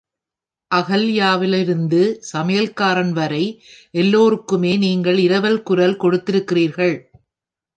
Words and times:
அகல்யாவிலிருந்து 0.71 1.99
சமையற்காரன் 2.31 3.11
வரை 3.11 3.43
எல்லோருக்குமே 3.93 4.77
நீங்கள் 4.77 5.17
இரவல் 5.17 5.61
குரல் 5.63 5.97
கொடுத்திருக்கிறீர்கள்! 5.97 6.95